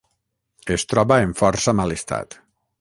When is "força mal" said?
1.43-1.97